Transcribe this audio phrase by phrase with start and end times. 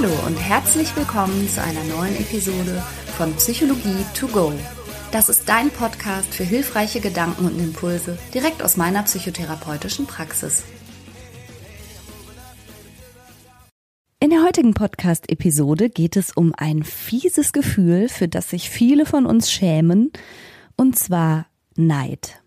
[0.00, 2.84] Hallo und herzlich willkommen zu einer neuen Episode
[3.16, 4.52] von Psychologie to go.
[5.10, 10.62] Das ist dein Podcast für hilfreiche Gedanken und Impulse direkt aus meiner psychotherapeutischen Praxis.
[14.20, 19.26] In der heutigen Podcast-Episode geht es um ein fieses Gefühl, für das sich viele von
[19.26, 20.12] uns schämen,
[20.76, 22.40] und zwar Neid.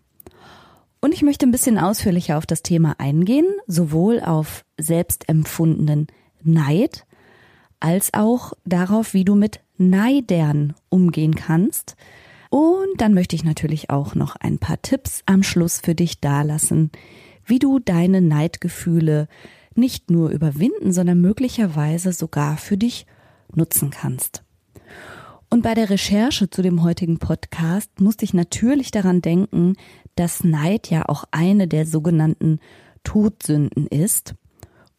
[1.02, 6.06] Und ich möchte ein bisschen ausführlicher auf das Thema eingehen, sowohl auf selbstempfundenen
[6.42, 7.04] Neid
[7.82, 11.96] als auch darauf, wie du mit Neidern umgehen kannst.
[12.48, 16.90] Und dann möchte ich natürlich auch noch ein paar Tipps am Schluss für dich dalassen,
[17.44, 19.26] wie du deine Neidgefühle
[19.74, 23.06] nicht nur überwinden, sondern möglicherweise sogar für dich
[23.52, 24.44] nutzen kannst.
[25.50, 29.74] Und bei der Recherche zu dem heutigen Podcast musste ich natürlich daran denken,
[30.14, 32.60] dass Neid ja auch eine der sogenannten
[33.02, 34.34] Todsünden ist.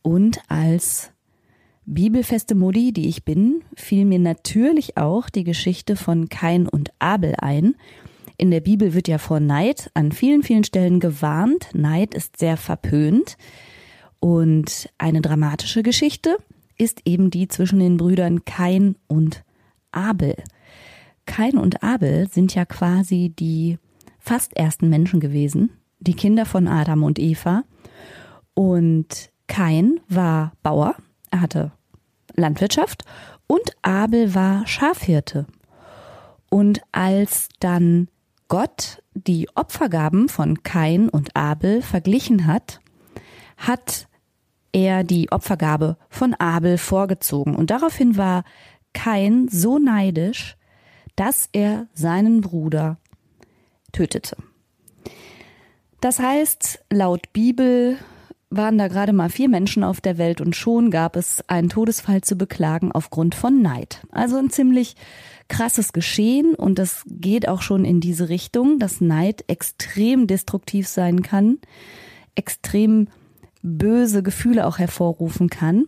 [0.01, 1.12] Und als
[1.85, 7.35] bibelfeste Mutti, die ich bin, fiel mir natürlich auch die Geschichte von Kain und Abel
[7.37, 7.75] ein.
[8.37, 11.69] In der Bibel wird ja vor Neid an vielen, vielen Stellen gewarnt.
[11.73, 13.37] Neid ist sehr verpönt.
[14.19, 16.37] Und eine dramatische Geschichte
[16.77, 19.43] ist eben die zwischen den Brüdern Kain und
[19.91, 20.35] Abel.
[21.25, 23.77] Kain und Abel sind ja quasi die
[24.19, 27.63] fast ersten Menschen gewesen, die Kinder von Adam und Eva.
[28.53, 30.95] Und Kain war Bauer,
[31.33, 31.71] er hatte
[32.35, 33.03] Landwirtschaft
[33.47, 35.47] und Abel war Schafhirte.
[36.49, 38.07] Und als dann
[38.47, 42.81] Gott die Opfergaben von Kain und Abel verglichen hat,
[43.57, 44.07] hat
[44.71, 47.55] er die Opfergabe von Abel vorgezogen.
[47.55, 48.43] Und daraufhin war
[48.93, 50.55] Kain so neidisch,
[51.15, 52.97] dass er seinen Bruder
[53.91, 54.37] tötete.
[55.99, 57.97] Das heißt, laut Bibel
[58.55, 62.21] waren da gerade mal vier Menschen auf der Welt und schon gab es einen Todesfall
[62.21, 64.01] zu beklagen aufgrund von Neid.
[64.11, 64.95] Also ein ziemlich
[65.47, 71.21] krasses Geschehen und das geht auch schon in diese Richtung, dass Neid extrem destruktiv sein
[71.21, 71.59] kann,
[72.35, 73.07] extrem
[73.61, 75.85] böse Gefühle auch hervorrufen kann.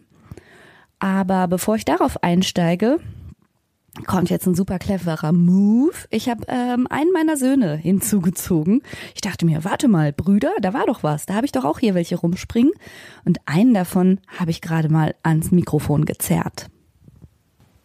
[0.99, 2.99] Aber bevor ich darauf einsteige,
[4.05, 5.95] kommt jetzt ein super cleverer Move.
[6.09, 8.81] Ich habe ähm, einen meiner Söhne hinzugezogen.
[9.13, 11.25] Ich dachte mir, warte mal, Brüder, da war doch was.
[11.25, 12.73] Da habe ich doch auch hier welche rumspringen.
[13.23, 16.67] Und einen davon habe ich gerade mal ans Mikrofon gezerrt.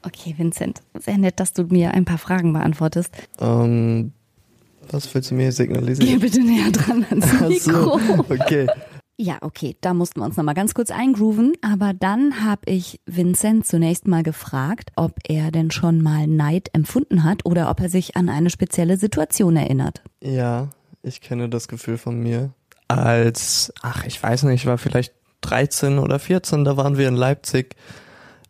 [0.03, 3.15] Okay, Vincent, sehr nett, dass du mir ein paar Fragen beantwortest.
[3.38, 4.12] Ähm,
[4.91, 6.10] was willst du mir signalisieren?
[6.10, 7.98] Geh bitte näher dran ans Mikro.
[7.98, 8.66] So, okay.
[9.23, 13.67] Ja, okay, da mussten wir uns nochmal ganz kurz eingrooven, aber dann habe ich Vincent
[13.67, 18.17] zunächst mal gefragt, ob er denn schon mal Neid empfunden hat oder ob er sich
[18.17, 20.01] an eine spezielle Situation erinnert.
[20.23, 20.69] Ja,
[21.03, 22.55] ich kenne das Gefühl von mir.
[22.89, 27.15] Als, ach, ich weiß nicht, ich war vielleicht 13 oder 14, da waren wir in
[27.15, 27.77] Leipzig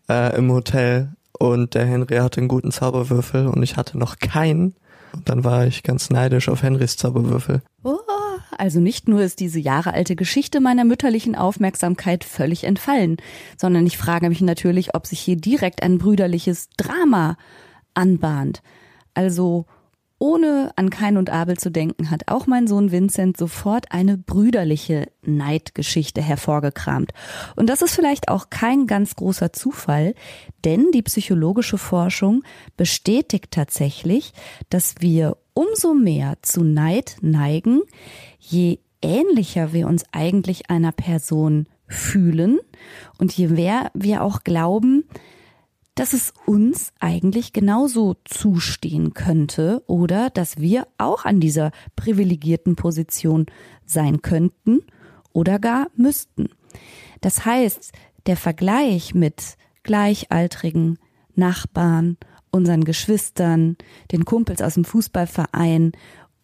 [0.08, 4.76] äh, im Hotel und der Henry hatte einen guten Zauberwürfel und ich hatte noch keinen.
[5.12, 7.60] Und dann war ich ganz neidisch auf Henrys Zauberwürfel.
[7.82, 7.98] Oh,
[8.56, 13.16] also nicht nur ist diese jahrealte Geschichte meiner mütterlichen Aufmerksamkeit völlig entfallen,
[13.56, 17.36] sondern ich frage mich natürlich, ob sich hier direkt ein brüderliches Drama
[17.94, 18.62] anbahnt.
[19.14, 19.66] Also
[20.22, 25.10] ohne an Kain und Abel zu denken, hat auch mein Sohn Vincent sofort eine brüderliche
[25.22, 27.12] Neidgeschichte hervorgekramt.
[27.56, 30.14] Und das ist vielleicht auch kein ganz großer Zufall,
[30.66, 32.42] denn die psychologische Forschung
[32.76, 34.34] bestätigt tatsächlich,
[34.68, 37.82] dass wir umso mehr zu Neid neigen,
[38.38, 42.60] je ähnlicher wir uns eigentlich einer Person fühlen
[43.18, 45.04] und je mehr wir auch glauben,
[45.94, 53.44] dass es uns eigentlich genauso zustehen könnte oder dass wir auch an dieser privilegierten Position
[53.84, 54.80] sein könnten
[55.34, 56.48] oder gar müssten.
[57.20, 57.92] Das heißt,
[58.24, 60.98] der Vergleich mit gleichaltrigen
[61.34, 62.16] Nachbarn,
[62.50, 63.76] unseren Geschwistern,
[64.12, 65.92] den Kumpels aus dem Fußballverein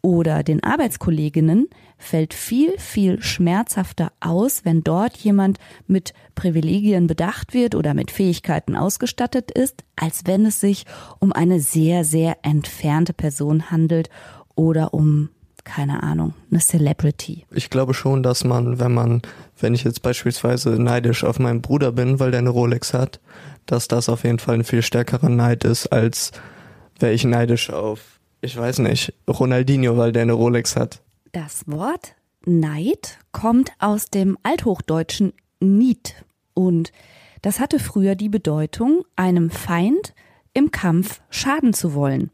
[0.03, 5.59] oder den Arbeitskolleginnen fällt viel, viel schmerzhafter aus, wenn dort jemand
[5.89, 10.85] mit Privilegien bedacht wird oder mit Fähigkeiten ausgestattet ist, als wenn es sich
[11.19, 14.09] um eine sehr, sehr entfernte Person handelt
[14.55, 15.31] oder um
[15.65, 17.45] keine Ahnung, eine Celebrity.
[17.51, 19.21] Ich glaube schon, dass man, wenn man,
[19.59, 23.19] wenn ich jetzt beispielsweise neidisch auf meinen Bruder bin, weil der eine Rolex hat,
[23.67, 26.33] dass das auf jeden Fall ein viel stärkerer Neid ist, als
[26.99, 31.03] wäre ich neidisch auf ich weiß nicht, Ronaldinho, weil der eine Rolex hat.
[31.33, 32.15] Das Wort
[32.45, 36.15] Neid kommt aus dem althochdeutschen Niet
[36.55, 36.93] und
[37.43, 40.15] das hatte früher die Bedeutung, einem Feind
[40.55, 42.31] im Kampf schaden zu wollen.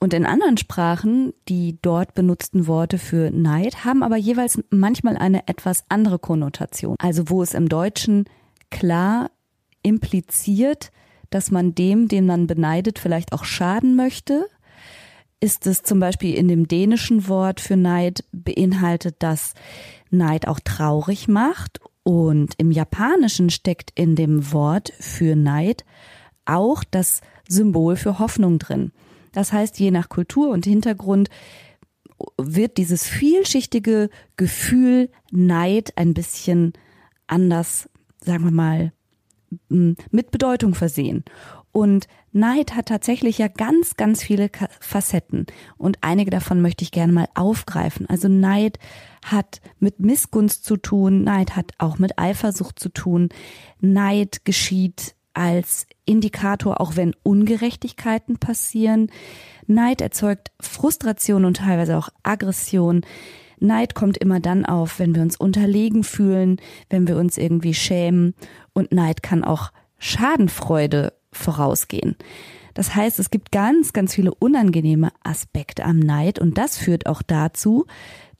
[0.00, 5.48] Und in anderen Sprachen, die dort benutzten Worte für Neid, haben aber jeweils manchmal eine
[5.48, 6.96] etwas andere Konnotation.
[6.98, 8.24] Also wo es im Deutschen
[8.70, 9.30] klar
[9.84, 10.90] impliziert,
[11.30, 14.46] dass man dem, den man beneidet, vielleicht auch schaden möchte?
[15.40, 19.54] Ist es zum Beispiel in dem dänischen Wort für Neid beinhaltet, dass
[20.10, 21.80] Neid auch traurig macht?
[22.02, 25.84] Und im Japanischen steckt in dem Wort für Neid
[26.46, 28.92] auch das Symbol für Hoffnung drin.
[29.32, 31.28] Das heißt, je nach Kultur und Hintergrund
[32.38, 36.72] wird dieses vielschichtige Gefühl Neid ein bisschen
[37.26, 37.90] anders,
[38.20, 38.92] sagen wir mal,
[39.68, 41.24] mit Bedeutung versehen.
[41.72, 44.48] Und Neid hat tatsächlich ja ganz, ganz viele
[44.80, 45.46] Facetten.
[45.76, 48.08] Und einige davon möchte ich gerne mal aufgreifen.
[48.08, 48.78] Also Neid
[49.24, 51.24] hat mit Missgunst zu tun.
[51.24, 53.28] Neid hat auch mit Eifersucht zu tun.
[53.80, 59.10] Neid geschieht als Indikator, auch wenn Ungerechtigkeiten passieren.
[59.66, 63.02] Neid erzeugt Frustration und teilweise auch Aggression.
[63.58, 66.60] Neid kommt immer dann auf, wenn wir uns unterlegen fühlen,
[66.90, 68.34] wenn wir uns irgendwie schämen.
[68.74, 72.16] Und Neid kann auch Schadenfreude vorausgehen.
[72.74, 77.22] Das heißt, es gibt ganz, ganz viele unangenehme Aspekte am Neid und das führt auch
[77.22, 77.86] dazu,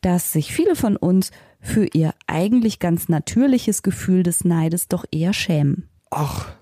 [0.00, 5.32] dass sich viele von uns für ihr eigentlich ganz natürliches Gefühl des Neides doch eher
[5.32, 5.88] schämen.
[6.10, 6.52] Ach,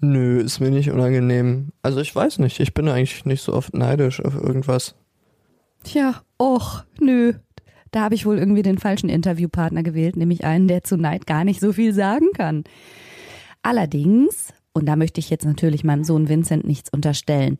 [0.00, 1.72] nö, ist mir nicht unangenehm.
[1.82, 4.94] Also ich weiß nicht, ich bin eigentlich nicht so oft neidisch auf irgendwas.
[5.82, 7.34] Tja, och, nö.
[7.94, 11.44] Da habe ich wohl irgendwie den falschen Interviewpartner gewählt, nämlich einen, der zu Neid gar
[11.44, 12.64] nicht so viel sagen kann.
[13.62, 17.56] Allerdings, und da möchte ich jetzt natürlich meinem Sohn Vincent nichts unterstellen,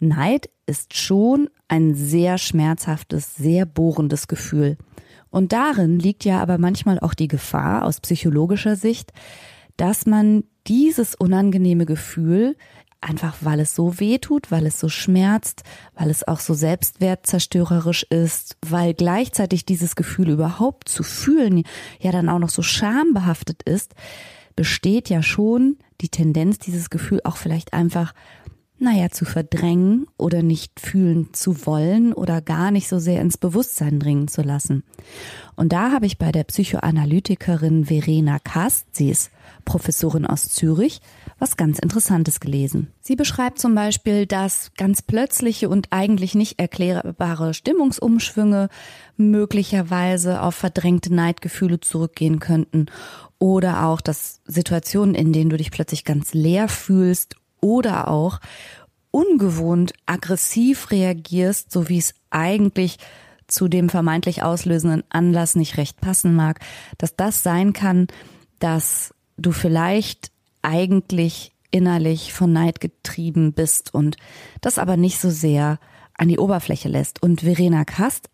[0.00, 4.78] Neid ist schon ein sehr schmerzhaftes, sehr bohrendes Gefühl.
[5.28, 9.12] Und darin liegt ja aber manchmal auch die Gefahr aus psychologischer Sicht,
[9.76, 12.56] dass man dieses unangenehme Gefühl
[13.00, 15.62] einfach weil es so weh tut, weil es so schmerzt,
[15.94, 21.64] weil es auch so selbstwertzerstörerisch ist, weil gleichzeitig dieses Gefühl überhaupt zu fühlen
[22.00, 23.94] ja dann auch noch so schambehaftet ist,
[24.56, 28.12] besteht ja schon die Tendenz, dieses Gefühl auch vielleicht einfach
[28.80, 33.98] naja, zu verdrängen oder nicht fühlen zu wollen oder gar nicht so sehr ins Bewusstsein
[33.98, 34.84] dringen zu lassen.
[35.56, 39.30] Und da habe ich bei der Psychoanalytikerin Verena Kast, sie ist
[39.64, 41.00] Professorin aus Zürich,
[41.40, 42.92] was ganz Interessantes gelesen.
[43.00, 48.68] Sie beschreibt zum Beispiel, dass ganz plötzliche und eigentlich nicht erklärbare Stimmungsumschwünge
[49.16, 52.86] möglicherweise auf verdrängte Neidgefühle zurückgehen könnten
[53.40, 58.40] oder auch, dass Situationen, in denen du dich plötzlich ganz leer fühlst oder auch
[59.10, 62.98] ungewohnt aggressiv reagierst, so wie es eigentlich
[63.46, 66.60] zu dem vermeintlich auslösenden Anlass nicht recht passen mag,
[66.98, 68.06] dass das sein kann,
[68.58, 70.30] dass du vielleicht
[70.62, 74.16] eigentlich innerlich von Neid getrieben bist und
[74.60, 75.78] das aber nicht so sehr
[76.14, 77.22] an die Oberfläche lässt.
[77.22, 78.28] Und Verena Kast,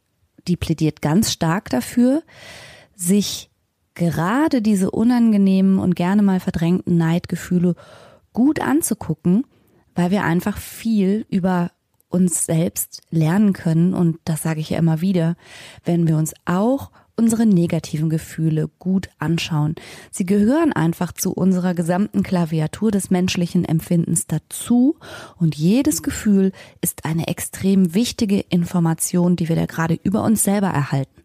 [0.49, 2.23] die plädiert ganz stark dafür,
[2.97, 3.51] sich
[3.95, 7.77] gerade diese unangenehmen und gerne mal verdrängten Neidgefühle
[8.35, 9.47] gut anzugucken,
[9.95, 11.71] weil wir einfach viel über
[12.11, 13.95] uns selbst lernen können.
[13.95, 15.37] Und das sage ich ja immer wieder,
[15.85, 19.77] wenn wir uns auch unsere negativen Gefühle gut anschauen.
[20.11, 24.97] Sie gehören einfach zu unserer gesamten Klaviatur des menschlichen Empfindens dazu
[25.37, 30.69] und jedes Gefühl ist eine extrem wichtige Information, die wir da gerade über uns selber
[30.69, 31.23] erhalten.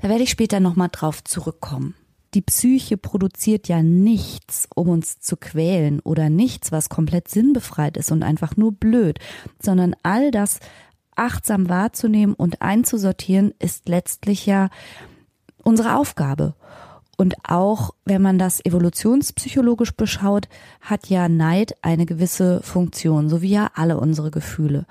[0.00, 1.94] Da werde ich später nochmal drauf zurückkommen
[2.34, 8.10] die Psyche produziert ja nichts, um uns zu quälen oder nichts, was komplett sinnbefreit ist
[8.10, 9.18] und einfach nur blöd,
[9.60, 10.60] sondern all das
[11.14, 14.70] achtsam wahrzunehmen und einzusortieren ist letztlich ja
[15.62, 16.54] unsere Aufgabe.
[17.18, 20.48] Und auch wenn man das evolutionspsychologisch beschaut,
[20.80, 24.86] hat ja Neid eine gewisse Funktion, so wie ja alle unsere Gefühle.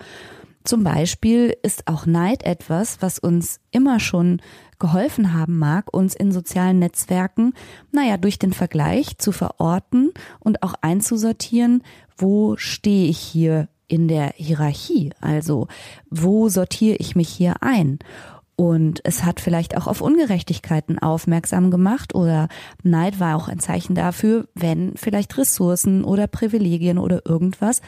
[0.64, 4.42] Zum Beispiel ist auch Neid etwas, was uns immer schon
[4.82, 7.54] geholfen haben mag, uns in sozialen Netzwerken,
[7.94, 11.84] naja, durch den Vergleich zu verorten und auch einzusortieren,
[12.18, 15.12] wo stehe ich hier in der Hierarchie?
[15.22, 15.68] Also,
[16.10, 18.00] wo sortiere ich mich hier ein?
[18.56, 22.48] Und es hat vielleicht auch auf Ungerechtigkeiten aufmerksam gemacht oder
[22.84, 27.82] Neid war auch ein Zeichen dafür, wenn vielleicht Ressourcen oder Privilegien oder irgendwas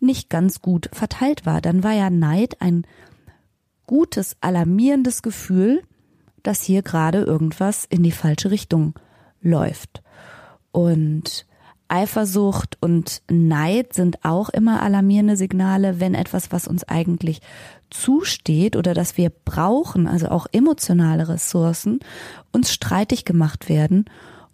[0.00, 1.60] nicht ganz gut verteilt war.
[1.60, 2.86] Dann war ja Neid ein
[3.86, 5.82] gutes, alarmierendes Gefühl,
[6.46, 8.94] dass hier gerade irgendwas in die falsche Richtung
[9.40, 10.02] läuft.
[10.72, 11.46] Und
[11.88, 17.40] Eifersucht und Neid sind auch immer alarmierende Signale, wenn etwas, was uns eigentlich
[17.90, 22.00] zusteht oder das wir brauchen, also auch emotionale Ressourcen,
[22.52, 24.06] uns streitig gemacht werden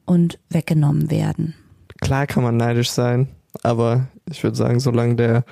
[0.04, 1.54] und weggenommen werden.
[2.00, 3.28] Klar kann man neidisch sein,
[3.62, 5.44] aber ich würde sagen, solange der,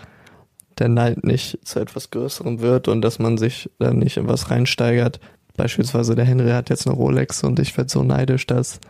[0.78, 4.50] der Neid nicht zu etwas Größerem wird und dass man sich da nicht in was
[4.50, 5.20] reinsteigert,
[5.56, 8.80] beispielsweise der Henry hat jetzt eine Rolex und ich werde so neidisch, dass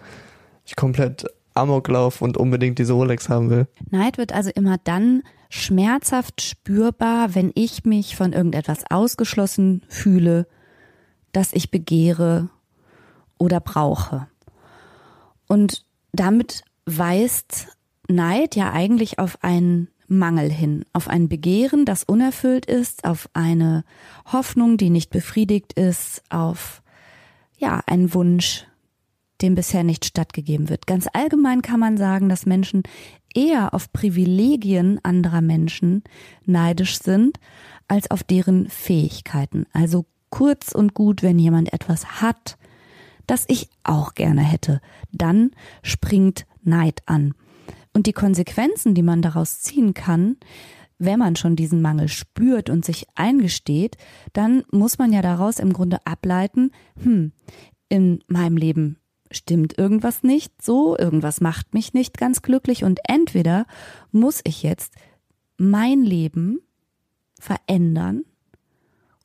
[0.65, 3.67] ich komplett Amoklauf und unbedingt diese Rolex haben will.
[3.91, 10.47] Neid wird also immer dann schmerzhaft spürbar, wenn ich mich von irgendetwas ausgeschlossen fühle,
[11.33, 12.51] das ich begehre
[13.39, 14.29] oder brauche.
[15.49, 17.67] Und damit weist
[18.09, 23.85] Neid ja eigentlich auf einen Mangel hin, auf ein Begehren, das unerfüllt ist, auf eine
[24.27, 26.83] Hoffnung, die nicht befriedigt ist, auf
[27.59, 28.67] ja, einen Wunsch,
[29.41, 30.87] dem bisher nicht stattgegeben wird.
[30.87, 32.83] Ganz allgemein kann man sagen, dass Menschen
[33.35, 36.03] eher auf Privilegien anderer Menschen
[36.45, 37.39] neidisch sind,
[37.87, 39.67] als auf deren Fähigkeiten.
[39.73, 42.59] Also kurz und gut, wenn jemand etwas hat,
[43.27, 44.81] das ich auch gerne hätte,
[45.13, 45.53] dann
[45.83, 47.35] springt Neid an.
[47.93, 50.37] Und die Konsequenzen, die man daraus ziehen kann,
[50.99, 53.97] wenn man schon diesen Mangel spürt und sich eingesteht,
[54.33, 57.33] dann muss man ja daraus im Grunde ableiten, hm,
[57.89, 58.99] in meinem Leben
[59.31, 63.67] stimmt irgendwas nicht so, irgendwas macht mich nicht ganz glücklich und entweder
[64.13, 64.95] muss ich jetzt
[65.57, 66.61] mein Leben
[67.39, 68.25] verändern,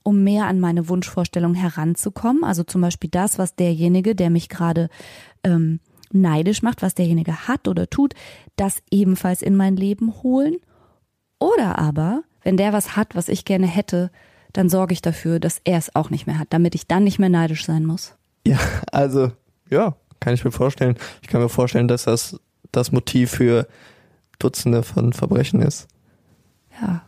[0.03, 2.43] um mehr an meine Wunschvorstellung heranzukommen.
[2.43, 4.89] Also zum Beispiel das, was derjenige, der mich gerade
[5.43, 5.79] ähm,
[6.15, 8.13] neidisch macht, was derjenige hat oder tut,
[8.55, 10.55] das ebenfalls in mein Leben holen.
[11.39, 14.09] Oder aber, wenn der was hat, was ich gerne hätte,
[14.53, 17.19] dann sorge ich dafür, dass er es auch nicht mehr hat, damit ich dann nicht
[17.19, 18.15] mehr neidisch sein muss.
[18.47, 18.59] Ja,
[18.91, 19.31] also,
[19.69, 20.95] ja, kann ich mir vorstellen.
[21.21, 22.39] Ich kann mir vorstellen, dass das
[22.71, 23.67] das Motiv für
[24.39, 25.87] Dutzende von Verbrechen ist.
[26.81, 27.03] Ja.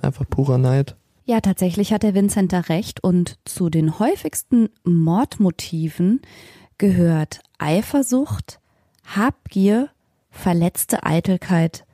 [0.00, 0.96] Einfach purer Neid.
[1.24, 6.20] Ja, tatsächlich hat der Vincent da recht und zu den häufigsten Mordmotiven
[6.82, 8.58] gehört Eifersucht,
[9.04, 9.90] Habgier,
[10.30, 11.84] verletzte Eitelkeit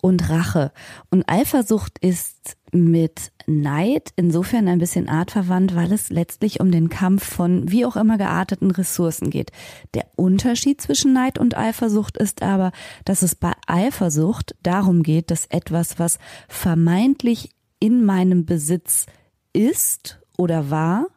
[0.00, 0.70] und Rache.
[1.10, 7.24] Und Eifersucht ist mit Neid insofern ein bisschen artverwandt, weil es letztlich um den Kampf
[7.24, 9.50] von wie auch immer gearteten Ressourcen geht.
[9.94, 12.70] Der Unterschied zwischen Neid und Eifersucht ist aber,
[13.04, 19.06] dass es bei Eifersucht darum geht, dass etwas, was vermeintlich in meinem Besitz
[19.52, 21.08] ist oder war,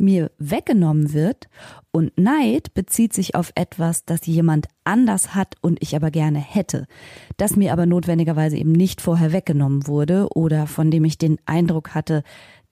[0.00, 1.48] mir weggenommen wird
[1.90, 6.86] und Neid bezieht sich auf etwas, das jemand anders hat und ich aber gerne hätte,
[7.36, 11.94] das mir aber notwendigerweise eben nicht vorher weggenommen wurde oder von dem ich den Eindruck
[11.94, 12.22] hatte,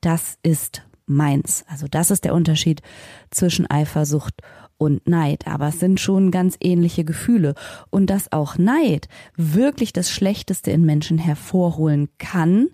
[0.01, 1.65] das ist meins.
[1.69, 2.83] Also das ist der Unterschied
[3.31, 4.64] zwischen Eifersucht und
[5.05, 7.55] Neid, aber es sind schon ganz ähnliche Gefühle
[7.91, 12.69] und dass auch Neid wirklich das Schlechteste in Menschen hervorholen kann,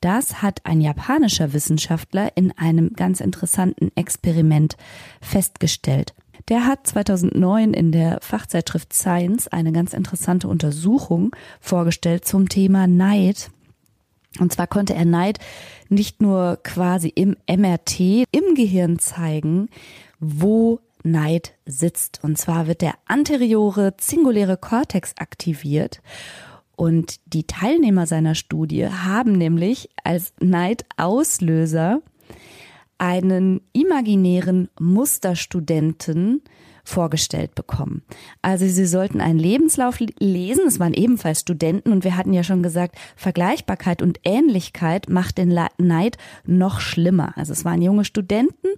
[0.00, 4.76] das hat ein japanischer Wissenschaftler in einem ganz interessanten Experiment
[5.20, 6.14] festgestellt.
[6.48, 13.50] Der hat 2009 in der Fachzeitschrift Science eine ganz interessante Untersuchung vorgestellt zum Thema Neid.
[14.40, 15.38] Und zwar konnte er Neid
[15.88, 18.00] nicht nur quasi im MRT
[18.32, 19.68] im Gehirn zeigen,
[20.18, 22.20] wo Neid sitzt.
[22.22, 26.00] Und zwar wird der anteriore singuläre Kortex aktiviert.
[26.76, 32.00] Und die Teilnehmer seiner Studie haben nämlich als Neidauslöser
[32.98, 36.42] einen imaginären Musterstudenten
[36.84, 38.02] vorgestellt bekommen.
[38.42, 40.66] Also sie sollten einen Lebenslauf lesen.
[40.66, 45.56] Es waren ebenfalls Studenten und wir hatten ja schon gesagt, Vergleichbarkeit und Ähnlichkeit macht den
[45.78, 47.32] Neid noch schlimmer.
[47.36, 48.68] Also es waren junge Studenten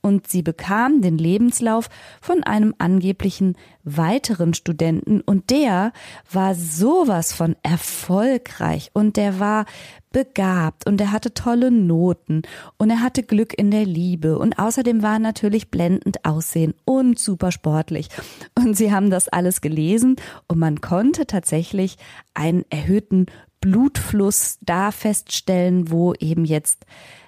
[0.00, 1.88] und sie bekamen den Lebenslauf
[2.20, 5.92] von einem angeblichen weiteren Studenten und der
[6.30, 9.66] war sowas von erfolgreich und der war
[10.10, 12.42] begabt und er hatte tolle Noten
[12.78, 17.18] und er hatte Glück in der Liebe und außerdem war er natürlich blendend aussehen und
[17.18, 18.08] super sportlich.
[18.54, 20.16] Und sie haben das alles gelesen
[20.48, 21.96] und man konnte tatsächlich
[22.32, 23.26] einen erhöhten
[23.60, 26.86] Blutfluss da feststellen, wo eben jetzt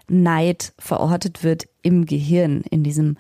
[0.09, 3.17] Neid verortet wird im Gehirn, in diesem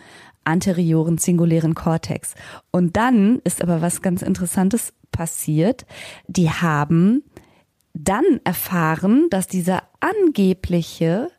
[0.46, 2.34] anterioren singulären Kortex.
[2.70, 5.86] Und dann ist aber was ganz Interessantes passiert.
[6.28, 7.22] Die haben
[7.94, 11.30] dann erfahren, dass dieser angebliche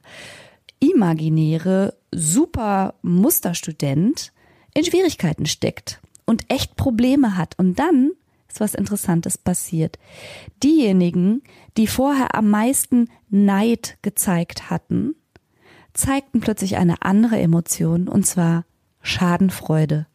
[0.79, 4.33] imaginäre super Musterstudent
[4.73, 7.57] in Schwierigkeiten steckt und echt Probleme hat.
[7.57, 8.11] Und dann
[8.47, 9.97] ist was Interessantes passiert.
[10.63, 11.43] Diejenigen,
[11.77, 15.15] die vorher am meisten Neid gezeigt hatten,
[15.93, 18.65] zeigten plötzlich eine andere Emotion, und zwar
[19.07, 20.07] Schadenfreude.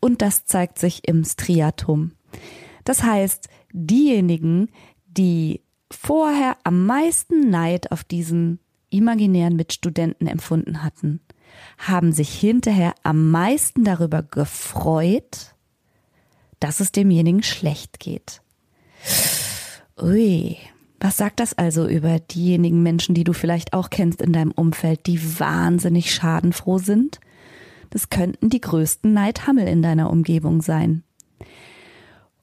[0.00, 2.12] Und das zeigt sich im Striatum.
[2.84, 4.68] Das heißt, diejenigen,
[5.06, 8.58] die vorher am meisten Neid auf diesen
[8.90, 11.20] imaginären Mitstudenten empfunden hatten,
[11.78, 15.54] haben sich hinterher am meisten darüber gefreut,
[16.60, 18.42] dass es demjenigen schlecht geht.
[20.00, 20.56] Ui,
[21.00, 25.06] was sagt das also über diejenigen Menschen, die du vielleicht auch kennst in deinem Umfeld,
[25.06, 27.20] die wahnsinnig schadenfroh sind?
[27.92, 31.04] Das könnten die größten Neidhammel in deiner Umgebung sein.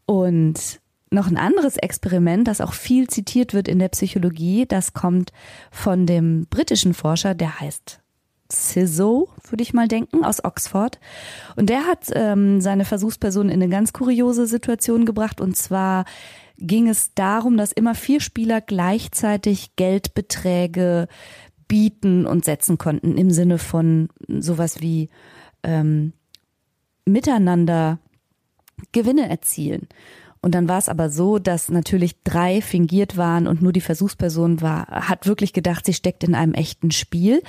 [0.05, 0.79] Und
[1.09, 5.33] noch ein anderes Experiment, das auch viel zitiert wird in der Psychologie, das kommt
[5.71, 7.99] von dem britischen Forscher, der heißt
[8.51, 10.99] Ciso, würde ich mal denken, aus Oxford.
[11.55, 15.41] Und der hat ähm, seine Versuchsperson in eine ganz kuriose Situation gebracht.
[15.41, 16.05] Und zwar
[16.57, 21.07] ging es darum, dass immer vier Spieler gleichzeitig Geldbeträge
[21.67, 25.09] bieten und setzen konnten im Sinne von sowas wie
[25.63, 26.13] ähm,
[27.05, 27.99] miteinander
[28.91, 29.87] Gewinne erzielen.
[30.41, 34.61] Und dann war es aber so, dass natürlich drei fingiert waren und nur die Versuchsperson
[34.61, 37.43] war, hat wirklich gedacht, sie steckt in einem echten Spiel.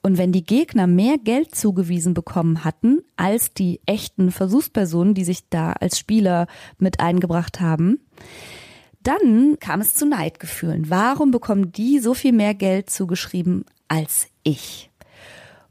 [0.00, 5.50] Und wenn die Gegner mehr Geld zugewiesen bekommen hatten als die echten Versuchspersonen, die sich
[5.50, 6.46] da als Spieler
[6.78, 8.00] mit eingebracht haben,
[9.02, 10.88] dann kam es zu Neidgefühlen.
[10.88, 14.90] Warum bekommen die so viel mehr Geld zugeschrieben als ich?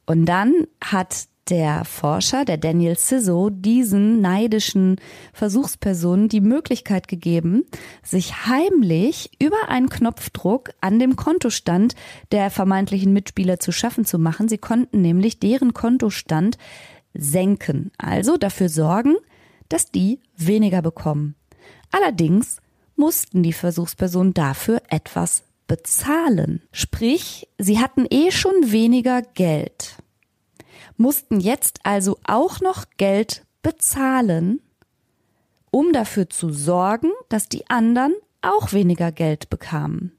[0.06, 4.98] Und dann hat der Forscher, der Daniel Sisso, diesen neidischen
[5.34, 7.66] Versuchspersonen die Möglichkeit gegeben,
[8.04, 11.96] sich heimlich über einen Knopfdruck an dem Kontostand
[12.32, 14.48] der vermeintlichen Mitspieler zu schaffen zu machen.
[14.48, 16.58] Sie konnten nämlich deren Kontostand
[17.14, 19.16] senken, also dafür sorgen,
[19.68, 21.36] dass die weniger bekommen.
[21.92, 22.58] Allerdings
[22.96, 26.62] mussten die Versuchspersonen dafür etwas bezahlen.
[26.72, 29.99] Sprich, sie hatten eh schon weniger Geld
[31.00, 34.62] mussten jetzt also auch noch Geld bezahlen,
[35.72, 40.12] um dafür zu sorgen, dass die anderen auch weniger Geld bekamen.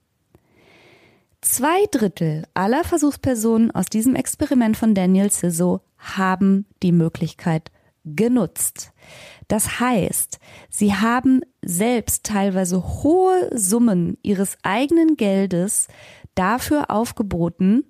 [1.42, 7.70] Zwei Drittel aller Versuchspersonen aus diesem Experiment von Daniel Sisso haben die Möglichkeit
[8.04, 8.92] genutzt.
[9.48, 10.38] Das heißt,
[10.70, 15.88] sie haben selbst teilweise hohe Summen ihres eigenen Geldes
[16.34, 17.84] dafür aufgeboten,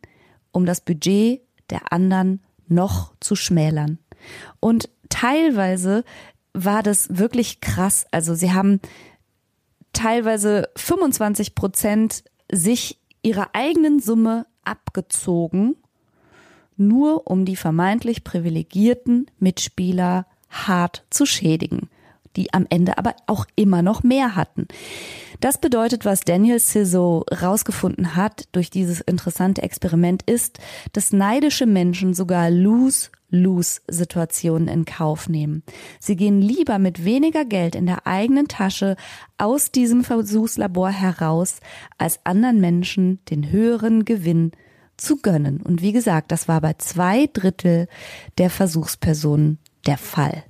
[0.53, 3.99] um das Budget der anderen noch zu schmälern.
[4.61, 6.05] Und teilweise
[6.53, 8.07] war das wirklich krass.
[8.11, 8.81] Also sie haben
[9.93, 15.77] teilweise 25 Prozent sich ihrer eigenen Summe abgezogen,
[16.77, 21.91] nur um die vermeintlich privilegierten Mitspieler hart zu schädigen,
[22.37, 24.67] die am Ende aber auch immer noch mehr hatten.
[25.41, 30.59] Das bedeutet, was Daniel Sisso rausgefunden hat durch dieses interessante Experiment ist,
[30.93, 35.63] dass neidische Menschen sogar Lose-Lose-Situationen in Kauf nehmen.
[35.99, 38.97] Sie gehen lieber mit weniger Geld in der eigenen Tasche
[39.39, 41.61] aus diesem Versuchslabor heraus,
[41.97, 44.53] als anderen Menschen den höheren Gewinn
[44.99, 45.63] zu gönnen.
[45.63, 47.89] Und wie gesagt, das war bei zwei Drittel
[48.37, 50.45] der Versuchspersonen der Fall.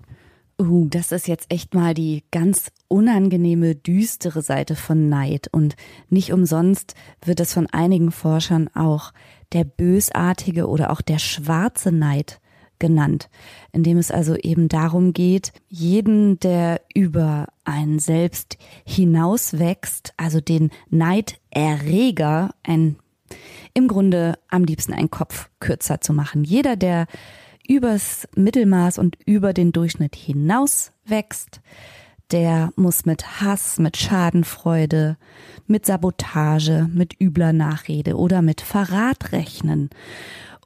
[0.60, 5.48] Uh, das ist jetzt echt mal die ganz unangenehme, düstere Seite von Neid.
[5.52, 5.74] Und
[6.10, 6.94] nicht umsonst
[7.24, 9.12] wird es von einigen Forschern auch
[9.52, 12.40] der bösartige oder auch der schwarze Neid
[12.78, 13.30] genannt,
[13.72, 22.54] indem es also eben darum geht, jeden, der über einen selbst hinauswächst, also den Neiderreger,
[22.62, 22.96] ein,
[23.72, 26.44] im Grunde am liebsten einen Kopf kürzer zu machen.
[26.44, 27.06] Jeder, der
[27.70, 31.60] übers Mittelmaß und über den Durchschnitt hinaus wächst,
[32.32, 35.16] der muss mit Hass, mit Schadenfreude,
[35.68, 39.88] mit Sabotage, mit übler Nachrede oder mit Verrat rechnen.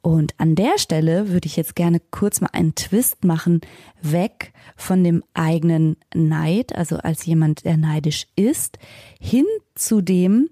[0.01, 3.61] Und an der Stelle würde ich jetzt gerne kurz mal einen Twist machen,
[4.01, 8.79] weg von dem eigenen Neid, also als jemand, der neidisch ist,
[9.19, 10.49] hin zu dem,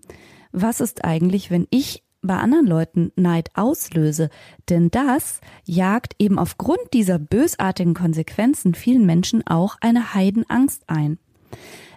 [0.51, 4.29] was ist eigentlich, wenn ich bei anderen Leuten Neid auslöse.
[4.69, 11.19] Denn das jagt eben aufgrund dieser bösartigen Konsequenzen vielen Menschen auch eine Heidenangst ein.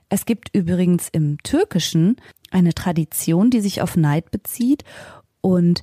[0.08, 2.16] Es gibt übrigens im Türkischen
[2.50, 4.84] eine Tradition, die sich auf Neid bezieht
[5.40, 5.82] und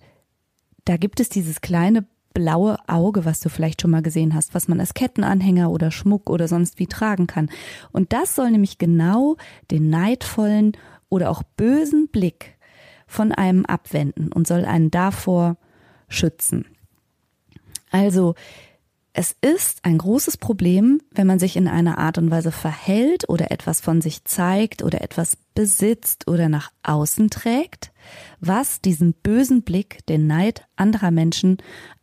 [0.86, 4.68] da gibt es dieses kleine blaue Auge, was du vielleicht schon mal gesehen hast, was
[4.68, 7.50] man als Kettenanhänger oder Schmuck oder sonst wie tragen kann.
[7.92, 9.38] Und das soll nämlich genau
[9.72, 10.74] den neidvollen
[11.10, 12.58] oder auch bösen Blick
[13.08, 15.58] von einem abwenden und soll einen davor
[16.08, 16.66] schützen.
[17.92, 18.36] Also,
[19.16, 23.52] es ist ein großes Problem, wenn man sich in einer Art und Weise verhält oder
[23.52, 27.92] etwas von sich zeigt oder etwas besitzt oder nach außen trägt,
[28.40, 31.58] was diesen bösen Blick, den Neid anderer Menschen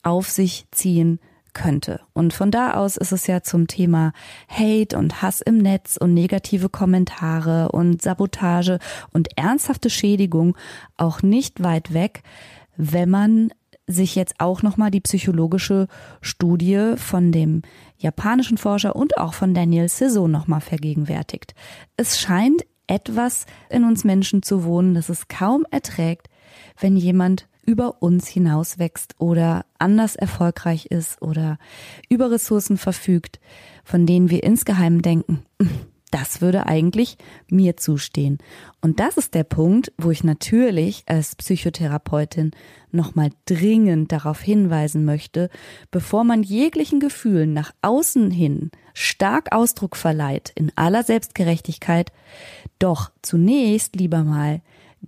[0.04, 1.18] auf sich ziehen
[1.54, 2.00] könnte.
[2.12, 4.12] Und von da aus ist es ja zum Thema
[4.48, 8.78] Hate und Hass im Netz und negative Kommentare und Sabotage
[9.12, 10.56] und ernsthafte Schädigung
[10.96, 12.22] auch nicht weit weg,
[12.76, 13.50] wenn man
[13.86, 15.88] sich jetzt auch nochmal die psychologische
[16.20, 17.62] Studie von dem
[17.98, 21.54] japanischen Forscher und auch von Daniel Siso nochmal vergegenwärtigt.
[21.96, 26.28] Es scheint etwas in uns Menschen zu wohnen, das es kaum erträgt,
[26.78, 31.59] wenn jemand über uns hinauswächst oder anders erfolgreich ist oder
[32.09, 33.40] über Ressourcen verfügt,
[33.85, 35.42] von denen wir insgeheim denken,
[36.11, 37.16] Das würde eigentlich
[37.49, 38.38] mir zustehen.
[38.81, 42.51] Und das ist der Punkt, wo ich natürlich als Psychotherapeutin
[42.90, 45.51] nochmal dringend darauf hinweisen möchte,
[45.92, 52.11] bevor man jeglichen Gefühlen nach außen hin stark Ausdruck verleiht, in aller Selbstgerechtigkeit,
[52.81, 54.62] doch zunächst lieber mal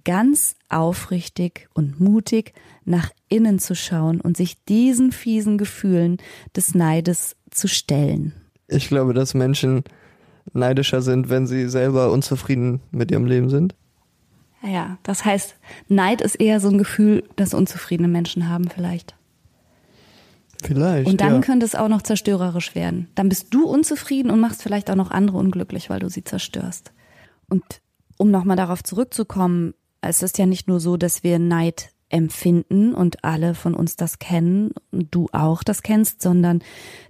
[0.05, 2.53] ganz aufrichtig und mutig
[2.85, 6.19] nach innen zu schauen und sich diesen fiesen Gefühlen
[6.57, 8.33] des Neides zu stellen.
[8.69, 9.85] Ich glaube, dass Menschen
[10.53, 13.75] neidischer sind, wenn sie selber unzufrieden mit ihrem Leben sind.
[14.63, 15.57] Ja, das heißt,
[15.89, 19.17] Neid ist eher so ein Gefühl, das unzufriedene Menschen haben vielleicht.
[20.63, 21.09] Vielleicht.
[21.09, 21.41] Und dann ja.
[21.41, 23.09] könnte es auch noch zerstörerisch werden.
[23.17, 26.93] Dann bist du unzufrieden und machst vielleicht auch noch andere unglücklich, weil du sie zerstörst.
[27.49, 27.65] Und
[28.17, 33.25] um nochmal darauf zurückzukommen, es ist ja nicht nur so, dass wir Neid empfinden und
[33.25, 36.63] alle von uns das kennen und du auch das kennst, sondern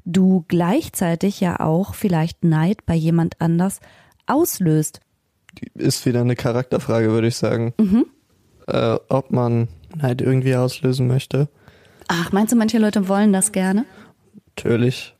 [0.04, 3.80] du gleichzeitig ja auch vielleicht Neid bei jemand anders
[4.26, 5.00] auslöst.
[5.74, 7.74] Ist wieder eine Charakterfrage, würde ich sagen.
[7.78, 8.06] Mhm.
[8.68, 11.48] Äh, ob man Neid irgendwie auslösen möchte.
[12.06, 13.84] Ach, meinst du, manche Leute wollen das gerne?
[14.56, 15.16] Natürlich.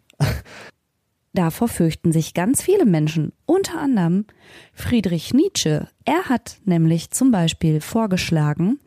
[1.35, 4.27] Davor fürchten sich ganz viele Menschen, unter anderem
[4.75, 5.89] Friedrich Nietzsche.
[6.05, 8.79] Er hat nämlich zum Beispiel vorgeschlagen,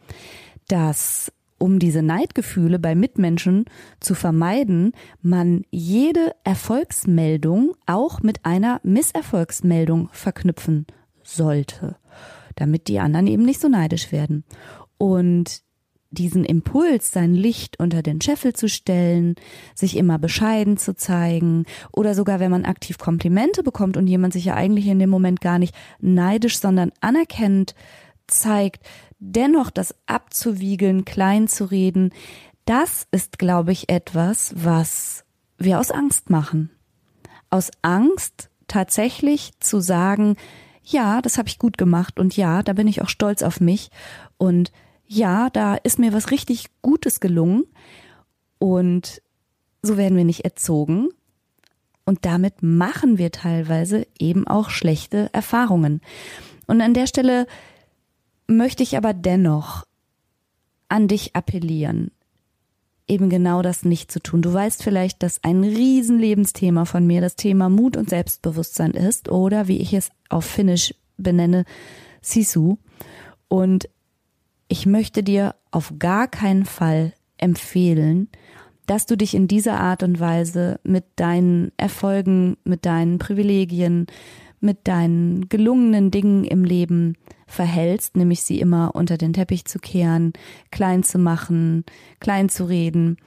[0.67, 3.65] dass um diese Neidgefühle bei Mitmenschen
[3.99, 10.85] zu vermeiden, man jede Erfolgsmeldung auch mit einer Misserfolgsmeldung verknüpfen
[11.23, 11.95] sollte,
[12.55, 14.43] damit die anderen eben nicht so neidisch werden.
[14.97, 15.64] Und
[16.15, 19.35] diesen Impuls, sein Licht unter den Scheffel zu stellen,
[19.75, 24.45] sich immer bescheiden zu zeigen oder sogar wenn man aktiv Komplimente bekommt und jemand sich
[24.45, 27.75] ja eigentlich in dem Moment gar nicht neidisch, sondern anerkennend
[28.27, 28.83] zeigt,
[29.19, 32.11] dennoch das abzuwiegeln, klein zu reden,
[32.65, 35.23] das ist, glaube ich, etwas, was
[35.57, 36.71] wir aus Angst machen.
[37.49, 40.35] Aus Angst tatsächlich zu sagen,
[40.83, 43.89] ja, das habe ich gut gemacht und ja, da bin ich auch stolz auf mich
[44.37, 44.71] und
[45.07, 47.65] ja, da ist mir was richtig Gutes gelungen
[48.59, 49.21] und
[49.81, 51.09] so werden wir nicht erzogen
[52.05, 56.01] und damit machen wir teilweise eben auch schlechte Erfahrungen.
[56.67, 57.47] Und an der Stelle
[58.47, 59.85] möchte ich aber dennoch
[60.87, 62.11] an dich appellieren,
[63.07, 64.41] eben genau das nicht zu tun.
[64.41, 69.67] Du weißt vielleicht, dass ein Riesenlebensthema von mir das Thema Mut und Selbstbewusstsein ist oder
[69.67, 71.65] wie ich es auf Finnisch benenne,
[72.21, 72.77] Sisu.
[73.47, 73.89] Und
[74.67, 78.29] ich möchte dir auf gar keinen Fall empfehlen,
[78.87, 84.07] dass du dich in dieser Art und Weise mit deinen Erfolgen, mit deinen Privilegien,
[84.59, 87.15] mit deinen gelungenen Dingen im Leben
[87.47, 90.33] verhältst, nämlich sie immer unter den Teppich zu kehren,
[90.71, 91.83] klein zu machen,
[92.19, 93.17] klein zu reden,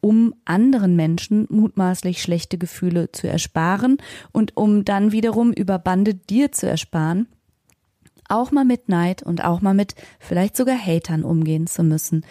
[0.00, 3.98] um anderen Menschen mutmaßlich schlechte Gefühle zu ersparen
[4.32, 7.28] und um dann wiederum über Bande dir zu ersparen,
[8.30, 12.24] auch mal mit Neid und auch mal mit vielleicht sogar Hatern umgehen zu müssen.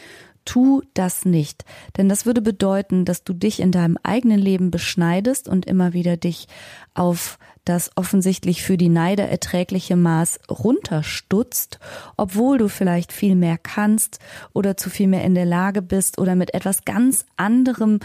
[0.46, 1.64] Tu das nicht,
[1.98, 6.18] denn das würde bedeuten, dass du dich in deinem eigenen Leben beschneidest und immer wieder
[6.18, 6.48] dich
[6.96, 11.80] auf das offensichtlich für die Neider erträgliche Maß runterstutzt,
[12.18, 14.18] obwohl du vielleicht viel mehr kannst
[14.54, 18.00] oder zu viel mehr in der Lage bist oder mit etwas ganz anderem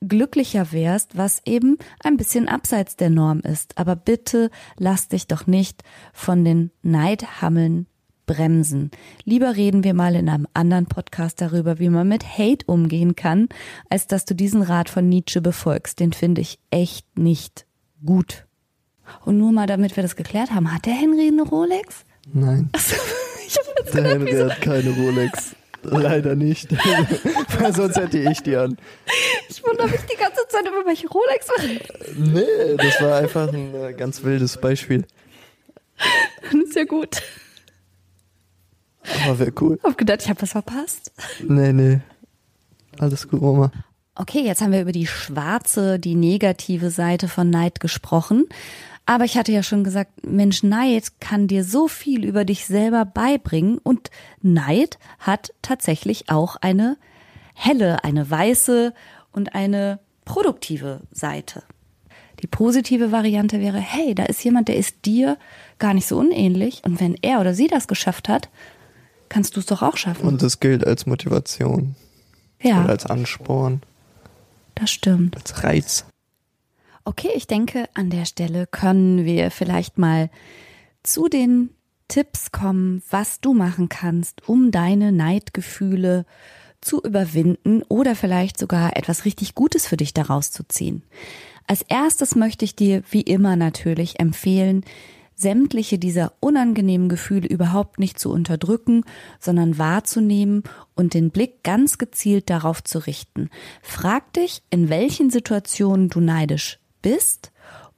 [0.00, 3.76] glücklicher wärst, was eben ein bisschen abseits der Norm ist.
[3.78, 5.82] Aber bitte lass dich doch nicht
[6.12, 7.86] von den Neidhammeln
[8.26, 8.90] bremsen.
[9.24, 13.48] Lieber reden wir mal in einem anderen Podcast darüber, wie man mit Hate umgehen kann,
[13.88, 15.98] als dass du diesen Rat von Nietzsche befolgst.
[15.98, 17.66] Den finde ich echt nicht
[18.04, 18.46] gut.
[19.24, 22.04] Und nur mal, damit wir das geklärt haben, hat der Henry eine Rolex?
[22.32, 22.68] Nein.
[22.72, 22.94] Achso,
[23.46, 25.56] ich hab jetzt Der Henry hat keine Rolex.
[25.82, 26.70] Leider nicht.
[27.58, 28.76] Weil sonst hätte ich die an.
[29.48, 31.46] ich wundere mich die ganze Zeit über welche Rolex.
[32.16, 35.06] Nee, das war einfach ein äh, ganz wildes Beispiel.
[36.42, 37.22] Das ist ja gut.
[39.24, 39.78] Aber wäre cool.
[39.82, 41.12] Hab gedacht, ich habe was verpasst.
[41.46, 42.00] Nee, nee.
[42.98, 43.72] Alles gut, Oma.
[44.14, 48.46] Okay, jetzt haben wir über die schwarze, die negative Seite von Neid gesprochen.
[49.10, 53.04] Aber ich hatte ja schon gesagt, Mensch, Neid kann dir so viel über dich selber
[53.04, 54.08] beibringen und
[54.40, 56.96] Neid hat tatsächlich auch eine
[57.52, 58.94] helle, eine weiße
[59.32, 61.64] und eine produktive Seite.
[62.40, 65.38] Die positive Variante wäre, hey, da ist jemand, der ist dir
[65.80, 68.48] gar nicht so unähnlich und wenn er oder sie das geschafft hat,
[69.28, 70.24] kannst du es doch auch schaffen.
[70.24, 71.96] Und das gilt als Motivation.
[72.62, 73.82] ja, Oder als Ansporn.
[74.76, 75.36] das stimmt.
[75.36, 76.04] Als Reiz.
[77.04, 80.30] Okay, ich denke, an der Stelle können wir vielleicht mal
[81.02, 81.70] zu den
[82.08, 86.26] Tipps kommen, was du machen kannst, um deine Neidgefühle
[86.80, 91.02] zu überwinden oder vielleicht sogar etwas richtig Gutes für dich daraus zu ziehen.
[91.66, 94.84] Als erstes möchte ich dir, wie immer natürlich, empfehlen,
[95.36, 99.04] sämtliche dieser unangenehmen Gefühle überhaupt nicht zu unterdrücken,
[99.38, 103.48] sondern wahrzunehmen und den Blick ganz gezielt darauf zu richten.
[103.82, 107.52] Frag dich, in welchen Situationen du neidisch bist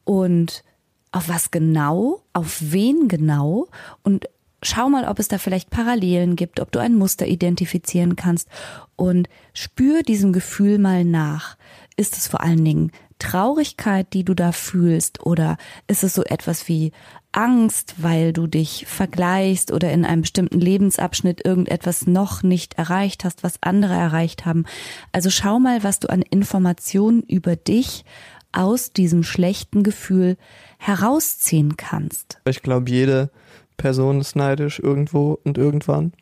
[0.05, 0.65] und
[1.13, 3.69] auf was genau, auf wen genau
[4.03, 4.27] und
[4.63, 8.49] schau mal, ob es da vielleicht Parallelen gibt, ob du ein Muster identifizieren kannst
[8.97, 11.57] und spür diesem Gefühl mal nach.
[11.97, 16.67] Ist es vor allen Dingen Traurigkeit, die du da fühlst oder ist es so etwas
[16.67, 16.93] wie
[17.31, 23.43] Angst, weil du dich vergleichst oder in einem bestimmten Lebensabschnitt irgendetwas noch nicht erreicht hast,
[23.43, 24.65] was andere erreicht haben.
[25.13, 28.05] Also schau mal, was du an Informationen über dich
[28.53, 30.37] aus diesem schlechten Gefühl
[30.79, 32.39] herausziehen kannst.
[32.45, 33.31] Ich glaube, jede
[33.77, 36.13] Person ist neidisch irgendwo und irgendwann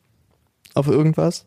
[0.73, 1.45] auf irgendwas.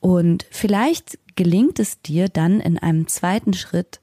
[0.00, 4.00] Und vielleicht gelingt es dir dann in einem zweiten Schritt,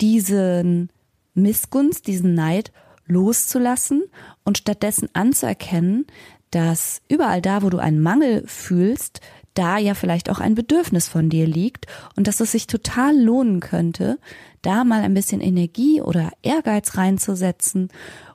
[0.00, 0.90] diesen
[1.34, 2.72] Missgunst, diesen Neid
[3.06, 4.04] loszulassen
[4.44, 6.06] und stattdessen anzuerkennen,
[6.50, 9.20] dass überall da, wo du einen Mangel fühlst,
[9.54, 11.86] da ja vielleicht auch ein Bedürfnis von dir liegt
[12.16, 14.18] und dass es sich total lohnen könnte,
[14.62, 17.88] da mal ein bisschen Energie oder Ehrgeiz reinzusetzen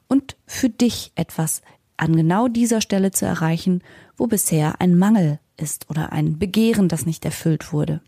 [0.07, 1.61] und für dich etwas
[1.97, 3.81] an genau dieser Stelle zu erreichen,
[4.17, 8.01] wo bisher ein Mangel ist oder ein Begehren, das nicht erfüllt wurde.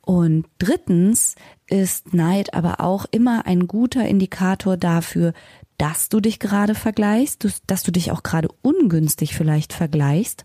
[0.00, 1.34] Und drittens
[1.68, 5.34] ist Neid aber auch immer ein guter Indikator dafür,
[5.80, 10.44] dass du dich gerade vergleichst, dass du dich auch gerade ungünstig vielleicht vergleichst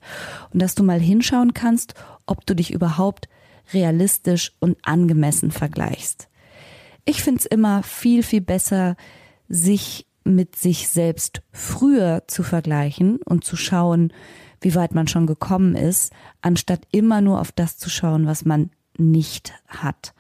[0.54, 1.94] und dass du mal hinschauen kannst,
[2.26, 3.28] ob du dich überhaupt
[3.74, 6.30] realistisch und angemessen vergleichst.
[7.04, 8.96] Ich find's immer viel, viel besser,
[9.50, 14.14] sich mit sich selbst früher zu vergleichen und zu schauen,
[14.62, 18.70] wie weit man schon gekommen ist, anstatt immer nur auf das zu schauen, was man
[18.98, 20.14] nicht hat.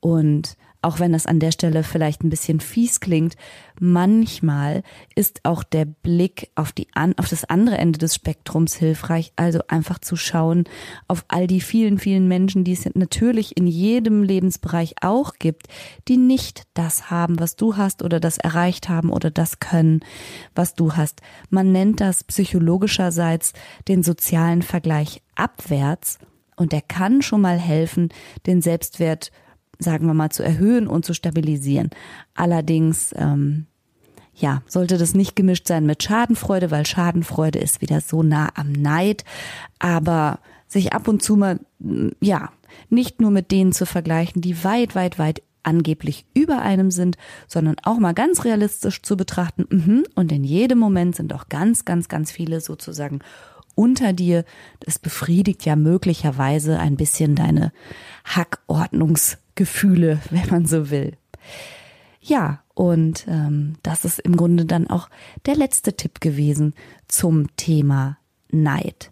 [0.00, 3.34] Und auch wenn das an der Stelle vielleicht ein bisschen fies klingt,
[3.80, 4.84] manchmal
[5.16, 9.58] ist auch der Blick auf die an, auf das andere Ende des Spektrums hilfreich, also
[9.66, 10.62] einfach zu schauen
[11.08, 15.66] auf all die vielen vielen Menschen, die es natürlich in jedem Lebensbereich auch gibt,
[16.06, 20.04] die nicht das haben, was du hast oder das erreicht haben oder das können,
[20.54, 21.20] was du hast.
[21.50, 23.54] Man nennt das psychologischerseits
[23.88, 26.20] den sozialen Vergleich abwärts
[26.54, 28.10] und der kann schon mal helfen,
[28.46, 29.32] den Selbstwert
[29.78, 31.90] sagen wir mal, zu erhöhen und zu stabilisieren.
[32.34, 33.66] Allerdings, ähm,
[34.34, 38.72] ja, sollte das nicht gemischt sein mit Schadenfreude, weil Schadenfreude ist wieder so nah am
[38.72, 39.24] Neid,
[39.78, 41.60] aber sich ab und zu mal,
[42.20, 42.50] ja,
[42.90, 47.16] nicht nur mit denen zu vergleichen, die weit, weit, weit angeblich über einem sind,
[47.48, 51.84] sondern auch mal ganz realistisch zu betrachten, mh, und in jedem Moment sind auch ganz,
[51.84, 53.20] ganz, ganz viele sozusagen
[53.76, 54.44] unter dir.
[54.80, 57.72] Das befriedigt ja möglicherweise ein bisschen deine
[58.24, 61.14] Hackordnungs- Gefühle, wenn man so will.
[62.20, 65.08] Ja, und ähm, das ist im Grunde dann auch
[65.46, 66.74] der letzte Tipp gewesen
[67.08, 68.18] zum Thema
[68.50, 69.10] Neid.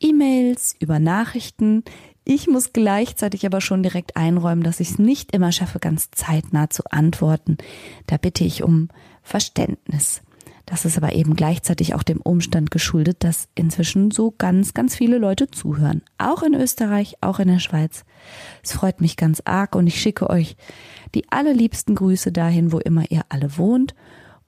[0.00, 1.82] E-Mails, über Nachrichten.
[2.24, 6.70] Ich muss gleichzeitig aber schon direkt einräumen, dass ich es nicht immer schaffe, ganz zeitnah
[6.70, 7.58] zu antworten.
[8.06, 8.88] Da bitte ich um
[9.22, 10.22] Verständnis.
[10.66, 15.18] Das ist aber eben gleichzeitig auch dem Umstand geschuldet, dass inzwischen so ganz, ganz viele
[15.18, 16.02] Leute zuhören.
[16.16, 18.04] Auch in Österreich, auch in der Schweiz.
[18.62, 20.56] Es freut mich ganz arg und ich schicke euch
[21.14, 23.94] die allerliebsten Grüße dahin, wo immer ihr alle wohnt.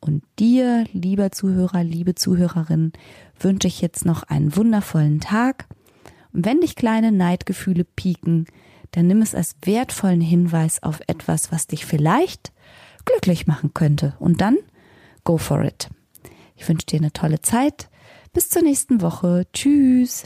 [0.01, 2.93] Und dir, lieber Zuhörer, liebe Zuhörerin,
[3.39, 5.67] wünsche ich jetzt noch einen wundervollen Tag.
[6.33, 8.47] Und wenn dich kleine Neidgefühle pieken,
[8.93, 12.53] dann nimm es als wertvollen Hinweis auf etwas, was dich vielleicht
[13.05, 14.15] glücklich machen könnte.
[14.19, 14.57] Und dann
[15.25, 15.91] go for it.
[16.57, 17.89] Ich wünsche dir eine tolle Zeit.
[18.33, 19.47] Bis zur nächsten Woche.
[19.53, 20.25] Tschüss.